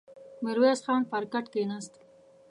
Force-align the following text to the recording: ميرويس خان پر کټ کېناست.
ميرويس 0.43 0.79
خان 0.85 1.01
پر 1.11 1.23
کټ 1.33 1.45
کېناست. 1.53 1.93